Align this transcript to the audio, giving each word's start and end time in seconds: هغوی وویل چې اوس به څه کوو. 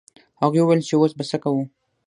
هغوی 0.41 0.61
وویل 0.61 0.81
چې 0.87 0.93
اوس 0.97 1.11
به 1.17 1.23
څه 1.29 1.37
کوو. 1.43 1.63